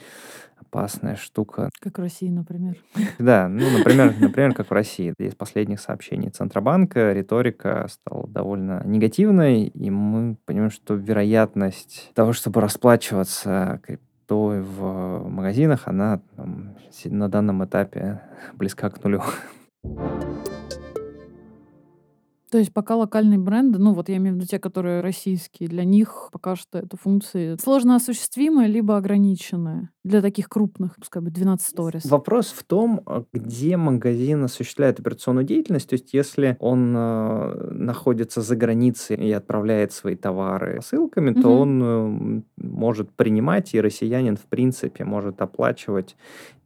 опасная 0.57 1.15
штука. 1.15 1.69
Как 1.79 1.97
в 1.97 2.01
России, 2.01 2.29
например. 2.29 2.77
Да, 3.19 3.47
ну, 3.47 3.69
например, 3.77 4.15
например, 4.19 4.53
как 4.53 4.69
в 4.69 4.73
России. 4.73 5.13
Из 5.17 5.35
последних 5.35 5.79
сообщений 5.79 6.29
Центробанка 6.29 7.13
риторика 7.13 7.87
стала 7.89 8.27
довольно 8.27 8.81
негативной, 8.85 9.65
и 9.65 9.89
мы 9.89 10.37
понимаем, 10.45 10.71
что 10.71 10.95
вероятность 10.95 12.11
того, 12.13 12.33
чтобы 12.33 12.61
расплачиваться 12.61 13.79
криптой 13.83 14.61
в 14.61 15.27
магазинах, 15.29 15.83
она 15.87 16.21
там, 16.35 16.75
на 17.05 17.29
данном 17.29 17.63
этапе 17.65 18.21
близка 18.55 18.89
к 18.89 19.03
нулю. 19.03 19.21
То 22.53 22.59
есть 22.59 22.71
пока 22.71 22.95
локальные 22.95 23.39
бренды, 23.39 23.79
ну 23.79 23.95
вот 23.95 24.09
я 24.09 24.17
имею 24.17 24.35
в 24.35 24.37
виду 24.37 24.45
те, 24.45 24.59
которые 24.59 25.01
российские, 25.01 25.67
для 25.67 25.83
них 25.83 26.29
пока 26.31 26.55
что 26.55 26.77
эта 26.77 26.95
функция 26.97 27.57
сложно 27.57 27.95
осуществимая, 27.95 28.67
либо 28.67 28.95
ограниченная 28.95 29.89
для 30.03 30.21
таких 30.21 30.49
крупных, 30.49 30.95
пускай 30.97 31.23
бы 31.23 31.31
12 31.31 31.75
stories. 31.75 32.07
Вопрос 32.07 32.51
в 32.55 32.63
том, 32.63 33.01
а, 33.07 33.23
где 33.33 33.75
магазин 33.75 34.43
осуществляет 34.43 34.99
операционную 34.99 35.47
деятельность. 35.47 35.89
То 35.89 35.93
есть 35.93 36.13
если 36.13 36.55
он 36.59 36.93
э, 36.95 37.71
находится 37.71 38.43
за 38.43 38.55
границей 38.55 39.17
и 39.17 39.31
отправляет 39.31 39.91
свои 39.91 40.15
товары 40.15 40.79
ссылками, 40.83 41.31
угу. 41.31 41.41
то 41.41 41.59
он 41.59 41.81
э, 41.83 42.41
может 42.57 43.09
принимать, 43.13 43.73
и 43.73 43.81
россиянин 43.81 44.37
в 44.37 44.45
принципе 44.45 45.05
может 45.05 45.41
оплачивать 45.41 46.15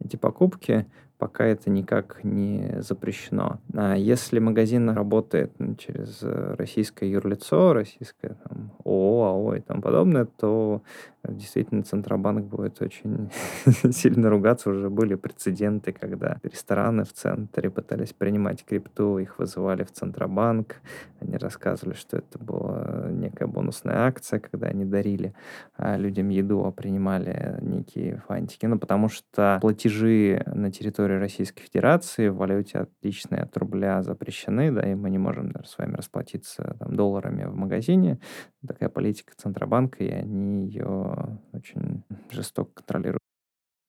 эти 0.03 0.17
покупки 0.17 0.85
пока 1.17 1.45
это 1.45 1.69
никак 1.69 2.23
не 2.23 2.77
запрещено. 2.79 3.59
А 3.73 3.95
если 3.95 4.39
магазин 4.39 4.89
работает 4.89 5.53
через 5.77 6.19
э, 6.21 6.55
российское 6.57 7.09
юрлицо, 7.09 7.73
российское 7.73 8.37
там, 8.47 8.71
ООО, 8.85 9.25
АО 9.25 9.55
и 9.55 9.61
тому 9.61 9.81
подобное, 9.81 10.25
то 10.25 10.81
действительно 11.27 11.83
Центробанк 11.83 12.45
будет 12.45 12.81
очень 12.81 13.29
сильно 13.91 14.29
ругаться. 14.29 14.69
Уже 14.69 14.89
были 14.89 15.15
прецеденты, 15.15 15.91
когда 15.91 16.37
рестораны 16.43 17.03
в 17.03 17.13
центре 17.13 17.69
пытались 17.69 18.13
принимать 18.13 18.63
крипту, 18.63 19.17
их 19.17 19.39
вызывали 19.39 19.83
в 19.83 19.91
Центробанк. 19.91 20.77
Они 21.19 21.37
рассказывали, 21.37 21.95
что 21.95 22.17
это 22.17 22.39
была 22.39 23.07
некая 23.09 23.47
бонусная 23.47 24.07
акция, 24.07 24.39
когда 24.39 24.67
они 24.67 24.85
дарили 24.85 25.33
а, 25.75 25.97
людям 25.97 26.29
еду, 26.29 26.65
а 26.65 26.71
принимали 26.71 27.57
некие 27.61 28.21
фантики. 28.27 28.65
Ну, 28.65 28.79
потому 28.79 29.09
что 29.09 29.57
платежи 29.61 30.43
на 30.45 30.71
территории 30.71 31.06
территории 31.07 31.19
Российской 31.19 31.63
Федерации 31.63 32.27
в 32.27 32.35
валюте, 32.35 32.79
отличной 32.79 33.39
от 33.39 33.55
рубля, 33.57 34.03
запрещены, 34.03 34.71
да, 34.71 34.81
и 34.81 34.95
мы 34.95 35.09
не 35.09 35.17
можем 35.17 35.51
даже 35.51 35.67
с 35.67 35.77
вами 35.77 35.95
расплатиться 35.95 36.75
там, 36.79 36.95
долларами 36.95 37.45
в 37.45 37.55
магазине. 37.55 38.19
Такая 38.67 38.89
политика 38.89 39.33
Центробанка, 39.37 40.03
и 40.03 40.09
они 40.09 40.65
ее 40.65 41.39
очень 41.53 42.03
жестоко 42.31 42.71
контролируют. 42.75 43.21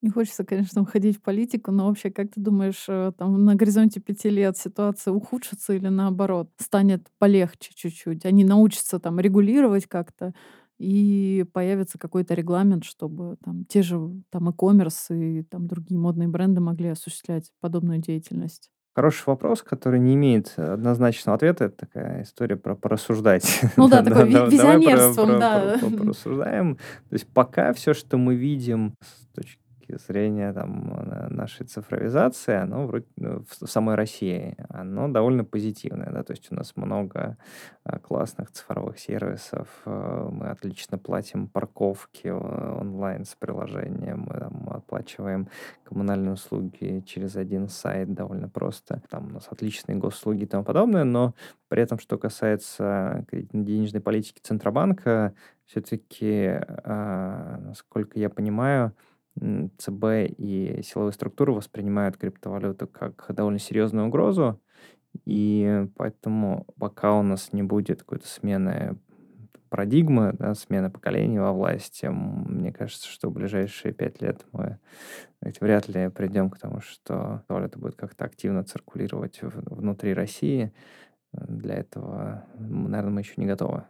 Не 0.00 0.10
хочется, 0.10 0.44
конечно, 0.44 0.82
уходить 0.82 1.16
в 1.16 1.22
политику, 1.22 1.72
но 1.72 1.88
вообще, 1.88 2.10
как 2.10 2.30
ты 2.30 2.40
думаешь, 2.40 2.84
э, 2.88 3.10
там 3.18 3.44
на 3.44 3.56
горизонте 3.56 4.00
пяти 4.00 4.30
лет 4.30 4.56
ситуация 4.56 5.12
ухудшится 5.12 5.72
или 5.72 5.88
наоборот 5.88 6.50
станет 6.58 7.08
полегче 7.18 7.72
чуть-чуть? 7.74 8.24
Они 8.24 8.44
научатся 8.44 9.00
там 9.00 9.18
регулировать 9.18 9.86
как-то 9.86 10.34
и 10.78 11.44
появится 11.52 11.98
какой-то 11.98 12.34
регламент, 12.34 12.84
чтобы 12.84 13.36
там 13.44 13.64
те 13.64 13.82
же 13.82 13.98
там 14.30 14.48
e-commerce 14.48 15.14
и 15.14 15.42
там 15.42 15.66
другие 15.66 15.98
модные 15.98 16.28
бренды 16.28 16.60
могли 16.60 16.88
осуществлять 16.88 17.50
подобную 17.60 17.98
деятельность. 17.98 18.70
Хороший 18.94 19.24
вопрос, 19.26 19.62
который 19.62 20.00
не 20.00 20.14
имеет 20.14 20.54
однозначного 20.56 21.36
ответа. 21.36 21.66
Это 21.66 21.76
такая 21.76 22.22
история 22.24 22.56
про 22.56 22.74
порассуждать. 22.74 23.60
Ну 23.76 23.88
да, 23.88 24.02
про- 24.02 24.24
визионерством, 24.24 25.38
да. 25.38 25.78
порассуждаем. 25.98 26.76
То 27.08 27.12
есть 27.14 27.28
пока 27.28 27.72
все, 27.72 27.94
что 27.94 28.16
мы 28.16 28.34
видим 28.34 28.94
с 29.00 29.36
точки 29.36 29.67
зрения 29.96 30.52
там, 30.52 30.92
э, 30.92 31.28
нашей 31.28 31.66
цифровизации, 31.66 32.54
оно 32.54 32.86
вроде 32.86 33.06
ну, 33.16 33.44
в 33.60 33.66
самой 33.66 33.94
России, 33.94 34.56
оно 34.68 35.08
довольно 35.08 35.44
позитивное. 35.44 36.10
Да? 36.10 36.22
То 36.22 36.32
есть 36.32 36.50
у 36.50 36.54
нас 36.54 36.76
много 36.76 37.36
а, 37.84 37.98
классных 37.98 38.50
цифровых 38.50 38.98
сервисов, 38.98 39.68
э, 39.86 40.28
мы 40.30 40.48
отлично 40.48 40.98
платим 40.98 41.48
парковки 41.48 42.28
э, 42.28 42.78
онлайн 42.80 43.24
с 43.24 43.34
приложением, 43.34 44.26
мы 44.28 44.38
там, 44.38 44.68
оплачиваем 44.70 45.48
коммунальные 45.84 46.34
услуги 46.34 47.02
через 47.06 47.36
один 47.36 47.68
сайт 47.68 48.12
довольно 48.12 48.48
просто. 48.48 49.02
Там 49.08 49.28
у 49.28 49.30
нас 49.30 49.48
отличные 49.50 49.96
госуслуги 49.96 50.42
и 50.42 50.46
тому 50.46 50.64
подобное, 50.64 51.04
но 51.04 51.34
при 51.68 51.82
этом, 51.82 51.98
что 51.98 52.18
касается 52.18 53.24
кредитно-денежной 53.30 54.00
политики 54.00 54.40
Центробанка, 54.42 55.34
все-таки, 55.66 56.58
насколько 56.86 58.18
я 58.18 58.30
понимаю, 58.30 58.94
ЦБ 59.78 60.34
и 60.36 60.80
силовые 60.84 61.12
структуры 61.12 61.52
воспринимают 61.52 62.16
криптовалюту 62.16 62.86
как 62.86 63.26
довольно 63.28 63.58
серьезную 63.58 64.06
угрозу, 64.06 64.60
и 65.24 65.86
поэтому 65.96 66.66
пока 66.78 67.14
у 67.14 67.22
нас 67.22 67.52
не 67.52 67.62
будет 67.62 68.00
какой-то 68.00 68.26
смены 68.26 68.98
парадигмы, 69.68 70.32
да, 70.38 70.54
смены 70.54 70.90
поколений 70.90 71.38
во 71.38 71.52
власти, 71.52 72.06
мне 72.06 72.72
кажется, 72.72 73.08
что 73.08 73.28
в 73.28 73.32
ближайшие 73.32 73.92
пять 73.92 74.22
лет 74.22 74.44
мы 74.52 74.78
ведь 75.42 75.60
вряд 75.60 75.88
ли 75.88 76.08
придем 76.08 76.50
к 76.50 76.58
тому, 76.58 76.80
что 76.80 77.42
валюта 77.48 77.78
будет 77.78 77.94
как-то 77.94 78.24
активно 78.24 78.64
циркулировать 78.64 79.40
внутри 79.42 80.14
России. 80.14 80.72
Для 81.32 81.74
этого, 81.74 82.44
наверное, 82.58 83.10
мы 83.10 83.20
еще 83.20 83.34
не 83.36 83.46
готовы. 83.46 83.84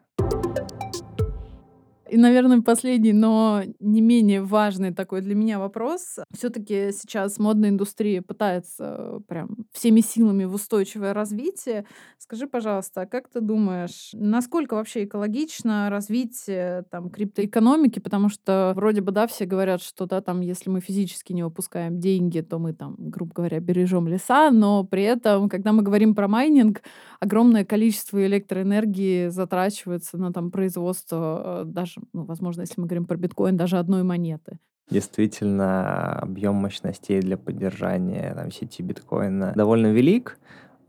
И, 2.10 2.16
наверное, 2.16 2.62
последний, 2.62 3.12
но 3.12 3.62
не 3.80 4.00
менее 4.00 4.42
важный 4.42 4.94
такой 4.94 5.20
для 5.20 5.34
меня 5.34 5.58
вопрос. 5.58 6.18
Все-таки 6.32 6.90
сейчас 6.92 7.38
модная 7.38 7.70
индустрия 7.70 8.22
пытается 8.22 9.20
прям 9.28 9.50
всеми 9.72 10.00
силами 10.00 10.44
в 10.44 10.54
устойчивое 10.54 11.12
развитие. 11.12 11.84
Скажи, 12.18 12.46
пожалуйста, 12.46 13.02
а 13.02 13.06
как 13.06 13.28
ты 13.28 13.40
думаешь, 13.40 14.10
насколько 14.12 14.74
вообще 14.74 15.04
экологично 15.04 15.90
развитие 15.90 16.84
там 16.90 17.10
криптоэкономики? 17.10 17.98
Потому 17.98 18.28
что 18.28 18.72
вроде 18.74 19.00
бы, 19.00 19.12
да, 19.12 19.26
все 19.26 19.44
говорят, 19.44 19.82
что 19.82 20.06
да, 20.06 20.20
там, 20.20 20.40
если 20.40 20.70
мы 20.70 20.80
физически 20.80 21.32
не 21.32 21.42
выпускаем 21.42 22.00
деньги, 22.00 22.40
то 22.40 22.58
мы 22.58 22.72
там, 22.72 22.96
грубо 22.98 23.32
говоря, 23.34 23.60
бережем 23.60 24.08
леса, 24.08 24.50
но 24.50 24.84
при 24.84 25.02
этом, 25.02 25.48
когда 25.48 25.72
мы 25.72 25.82
говорим 25.82 26.14
про 26.14 26.28
майнинг, 26.28 26.82
огромное 27.20 27.64
количество 27.64 28.24
электроэнергии 28.24 29.28
затрачивается 29.28 30.16
на 30.16 30.32
там 30.32 30.50
производство 30.50 31.62
э, 31.62 31.68
даже, 31.98 32.08
ну, 32.12 32.24
возможно, 32.24 32.62
если 32.62 32.80
мы 32.80 32.86
говорим 32.86 33.06
про 33.06 33.16
биткоин, 33.16 33.56
даже 33.56 33.78
одной 33.78 34.02
монеты. 34.02 34.58
Действительно, 34.90 36.18
объем 36.18 36.54
мощностей 36.54 37.20
для 37.20 37.36
поддержания 37.36 38.34
там, 38.34 38.50
сети 38.50 38.82
биткоина 38.82 39.52
довольно 39.54 39.92
велик. 39.92 40.38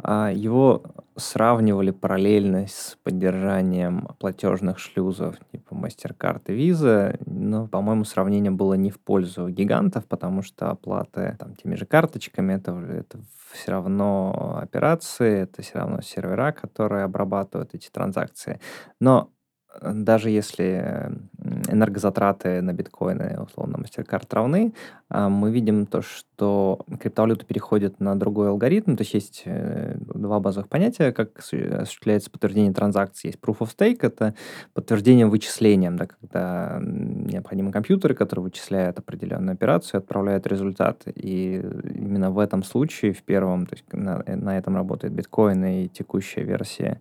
А, 0.01 0.31
Его 0.31 0.83
сравнивали 1.17 1.91
параллельно 1.91 2.65
с 2.67 2.97
поддержанием 3.03 4.07
платежных 4.17 4.79
шлюзов 4.79 5.35
типа 5.51 5.73
MasterCard 5.73 6.43
и 6.47 6.69
Visa, 6.69 7.21
но, 7.25 7.67
по-моему, 7.67 8.05
сравнение 8.05 8.51
было 8.51 8.75
не 8.75 8.89
в 8.89 8.99
пользу 8.99 9.49
гигантов, 9.49 10.05
потому 10.05 10.43
что 10.43 10.69
оплаты 10.69 11.35
там, 11.37 11.55
теми 11.55 11.75
же 11.75 11.85
карточками 11.85 12.53
это, 12.53 12.71
это 12.71 13.19
все 13.51 13.71
равно 13.71 14.59
операции, 14.63 15.39
это 15.41 15.61
все 15.61 15.79
равно 15.79 16.01
сервера, 16.01 16.53
которые 16.53 17.03
обрабатывают 17.03 17.73
эти 17.73 17.89
транзакции. 17.89 18.61
Но 19.01 19.29
даже 19.81 20.29
если 20.29 21.11
энергозатраты 21.69 22.61
на 22.61 22.73
биткоины, 22.73 23.39
условно, 23.41 23.77
MasterCard 23.77 24.27
равны, 24.31 24.73
а, 25.09 25.29
мы 25.29 25.51
видим 25.51 25.85
то, 25.85 26.01
что 26.01 26.79
криптовалюта 26.99 27.45
переходит 27.45 27.99
на 27.99 28.17
другой 28.17 28.49
алгоритм, 28.49 28.95
то 28.95 29.01
есть 29.01 29.13
есть 29.13 29.41
э, 29.45 29.95
два 29.99 30.39
базовых 30.39 30.69
понятия, 30.69 31.11
как 31.11 31.39
осуществляется 31.39 32.29
подтверждение 32.31 32.73
транзакций. 32.73 33.29
Есть 33.29 33.39
Proof 33.39 33.59
of 33.59 33.69
Stake, 33.75 33.99
это 34.01 34.35
подтверждение 34.73 35.27
вычислением, 35.27 35.97
да, 35.97 36.07
когда 36.29 36.79
необходимы 36.81 37.71
компьютеры, 37.71 38.13
которые 38.13 38.43
вычисляют 38.43 38.99
определенную 38.99 39.53
операцию, 39.53 39.99
отправляют 39.99 40.47
результат. 40.47 41.03
И 41.15 41.55
именно 41.95 42.31
в 42.31 42.39
этом 42.39 42.63
случае, 42.63 43.13
в 43.13 43.23
первом, 43.23 43.65
то 43.65 43.75
есть 43.75 43.85
на, 43.91 44.23
на 44.25 44.57
этом 44.57 44.75
работает 44.75 45.13
биткоин 45.13 45.65
и 45.65 45.87
текущая 45.87 46.43
версия 46.43 46.99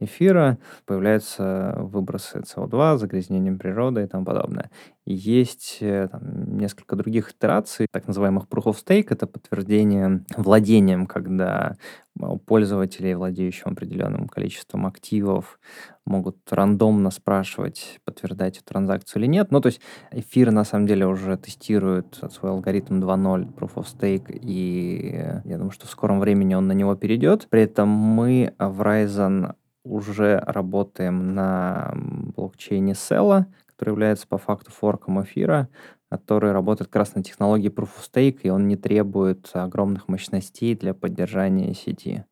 эфира, 0.00 0.58
появляются 0.86 1.74
выбросы 1.78 2.40
CO2, 2.40 2.96
загрязнением 2.98 3.58
природы 3.58 4.04
и 4.04 4.06
тому 4.06 4.24
подобное. 4.24 4.70
Есть 5.12 5.78
э, 5.80 6.06
там, 6.08 6.56
несколько 6.56 6.94
других 6.94 7.32
итераций, 7.32 7.88
так 7.90 8.06
называемых 8.06 8.44
proof 8.44 8.66
of 8.66 8.76
stake, 8.76 9.06
это 9.10 9.26
подтверждение 9.26 10.24
владением, 10.36 11.06
когда 11.06 11.74
у 12.16 12.38
пользователей, 12.38 13.14
владеющим 13.14 13.72
определенным 13.72 14.28
количеством 14.28 14.86
активов, 14.86 15.58
могут 16.06 16.36
рандомно 16.48 17.10
спрашивать, 17.10 17.98
подтверждать 18.04 18.58
эту 18.58 18.66
транзакцию 18.66 19.22
или 19.22 19.28
нет. 19.28 19.50
Ну, 19.50 19.60
то 19.60 19.66
есть 19.66 19.80
эфир 20.12 20.52
на 20.52 20.62
самом 20.62 20.86
деле 20.86 21.06
уже 21.06 21.36
тестирует 21.36 22.20
свой 22.30 22.52
алгоритм 22.52 23.00
2.0 23.00 23.52
Proof 23.54 23.74
of 23.74 23.86
Stake, 23.86 24.38
и 24.40 25.40
я 25.44 25.56
думаю, 25.56 25.72
что 25.72 25.88
в 25.88 25.90
скором 25.90 26.20
времени 26.20 26.54
он 26.54 26.68
на 26.68 26.72
него 26.72 26.94
перейдет. 26.94 27.48
При 27.50 27.62
этом 27.62 27.88
мы 27.88 28.54
в 28.60 28.80
Ryzen 28.80 29.54
уже 29.82 30.38
работаем 30.46 31.34
на 31.34 31.92
блокчейне 32.36 32.92
Cella, 32.92 33.46
который 33.80 33.92
является 33.92 34.28
по 34.28 34.36
факту 34.36 34.70
форком 34.70 35.22
эфира, 35.22 35.70
который 36.10 36.52
работает 36.52 36.90
как 36.90 36.96
раз 36.96 37.14
на 37.14 37.22
технологии 37.22 37.70
Proof 37.70 37.88
of 37.96 38.12
Stake, 38.12 38.40
и 38.42 38.50
он 38.50 38.68
не 38.68 38.76
требует 38.76 39.50
огромных 39.54 40.06
мощностей 40.06 40.74
для 40.74 40.92
поддержания 40.92 41.72
сети. 41.72 42.26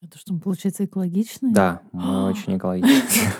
Это 0.00 0.16
что, 0.16 0.38
получается 0.38 0.84
экологичные? 0.84 1.52
Да, 1.52 1.82
мы 1.92 2.26
очень 2.26 2.56
экологичные. 2.56 3.32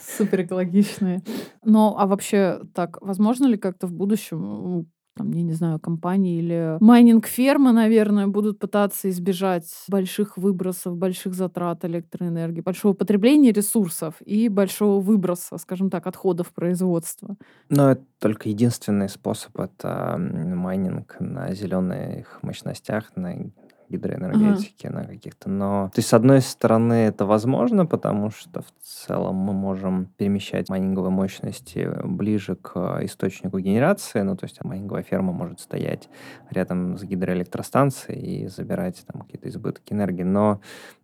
Супер 0.00 0.42
экологичные. 0.42 1.22
Ну, 1.62 1.94
а 1.96 2.08
вообще, 2.08 2.60
так, 2.74 3.00
возможно 3.00 3.46
ли 3.46 3.56
как-то 3.56 3.86
в 3.86 3.92
будущем 3.92 4.90
там, 5.16 5.32
я 5.32 5.42
не 5.42 5.52
знаю, 5.52 5.80
компании 5.80 6.38
или 6.38 6.76
майнинг-фермы, 6.80 7.72
наверное, 7.72 8.26
будут 8.26 8.58
пытаться 8.58 9.08
избежать 9.08 9.64
больших 9.88 10.36
выбросов, 10.36 10.96
больших 10.96 11.34
затрат 11.34 11.84
электроэнергии, 11.84 12.60
большого 12.60 12.92
потребления 12.92 13.50
ресурсов 13.50 14.16
и 14.20 14.48
большого 14.48 15.00
выброса, 15.00 15.56
скажем 15.58 15.90
так, 15.90 16.06
отходов 16.06 16.52
производства. 16.52 17.36
Но 17.70 17.92
это 17.92 18.04
только 18.18 18.50
единственный 18.50 19.08
способ, 19.08 19.58
это 19.58 20.16
майнинг 20.18 21.16
на 21.18 21.54
зеленых 21.54 22.38
мощностях, 22.42 23.16
на 23.16 23.50
гидроэнергетики, 23.88 24.86
на 24.88 25.04
каких-то. 25.04 25.50
Но, 25.50 25.90
то 25.94 25.98
есть, 25.98 26.08
с 26.08 26.14
одной 26.14 26.40
стороны, 26.40 26.94
это 26.94 27.24
возможно, 27.24 27.86
потому 27.86 28.30
что 28.30 28.62
в 28.62 28.72
целом 28.82 29.36
мы 29.36 29.52
можем 29.52 30.06
перемещать 30.16 30.68
майнинговые 30.68 31.10
мощности 31.10 31.90
ближе 32.04 32.56
к 32.56 33.00
источнику 33.02 33.58
генерации. 33.58 34.20
Ну, 34.22 34.36
то 34.36 34.44
есть, 34.44 34.62
майнинговая 34.64 35.02
ферма 35.02 35.32
может 35.32 35.60
стоять 35.60 36.08
рядом 36.50 36.98
с 36.98 37.02
гидроэлектростанцией 37.02 38.44
и 38.44 38.48
забирать 38.48 39.04
там 39.10 39.22
какие-то 39.22 39.48
избытки 39.48 39.92
энергии. 39.92 40.24
Но 40.24 40.60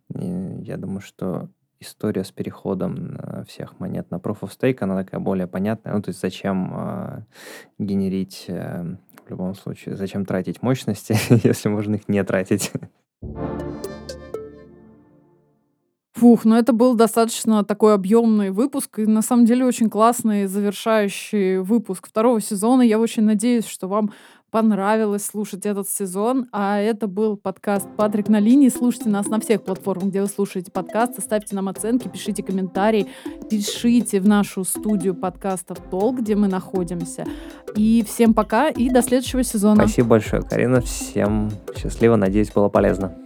я 0.09 0.77
думаю, 0.77 1.01
что 1.01 1.49
история 1.79 2.23
с 2.23 2.31
переходом 2.31 3.17
всех 3.47 3.79
монет 3.79 4.09
на 4.11 4.15
Proof 4.15 4.41
of 4.41 4.51
Stake, 4.57 4.77
она 4.81 5.03
такая 5.03 5.19
более 5.19 5.47
понятная. 5.47 5.93
Ну, 5.93 6.01
то 6.01 6.09
есть 6.09 6.21
зачем 6.21 6.71
э, 6.73 7.21
генерить 7.77 8.45
э, 8.47 8.95
любом 9.33 9.55
случае, 9.55 9.95
зачем 9.95 10.25
тратить 10.25 10.61
мощности, 10.61 11.17
если 11.43 11.69
можно 11.69 11.95
их 11.95 12.07
не 12.07 12.23
тратить? 12.23 12.71
Фух, 16.13 16.45
ну 16.45 16.55
это 16.55 16.71
был 16.71 16.93
достаточно 16.93 17.63
такой 17.63 17.95
объемный 17.95 18.51
выпуск, 18.51 18.99
и 18.99 19.05
на 19.05 19.21
самом 19.21 19.45
деле 19.45 19.65
очень 19.65 19.89
классный 19.89 20.45
завершающий 20.45 21.57
выпуск 21.57 22.07
второго 22.07 22.39
сезона. 22.39 22.81
Я 22.83 22.99
очень 22.99 23.23
надеюсь, 23.23 23.65
что 23.65 23.87
вам 23.87 24.13
понравилось 24.53 25.25
слушать 25.25 25.65
этот 25.65 25.89
сезон. 25.89 26.47
А 26.51 26.77
это 26.77 27.07
был 27.07 27.35
подкаст 27.35 27.87
«Патрик 27.97 28.29
на 28.29 28.39
линии». 28.39 28.69
Слушайте 28.69 29.09
нас 29.09 29.25
на 29.25 29.39
всех 29.39 29.63
платформах, 29.63 30.09
где 30.09 30.21
вы 30.21 30.27
слушаете 30.27 30.71
подкасты. 30.71 31.21
Ставьте 31.21 31.55
нам 31.55 31.69
оценки, 31.69 32.07
пишите 32.07 32.43
комментарии, 32.43 33.07
пишите 33.49 34.21
в 34.21 34.27
нашу 34.27 34.63
студию 34.63 35.15
подкастов 35.15 35.79
«Толк», 35.89 36.19
где 36.19 36.35
мы 36.35 36.47
находимся. 36.47 37.25
И 37.75 38.05
всем 38.07 38.35
пока 38.35 38.69
и 38.69 38.91
до 38.91 39.01
следующего 39.01 39.43
сезона. 39.43 39.87
Спасибо 39.87 40.09
большое, 40.09 40.43
Карина. 40.43 40.81
Всем 40.81 41.49
счастливо. 41.75 42.15
Надеюсь, 42.15 42.51
было 42.51 42.69
полезно. 42.69 43.22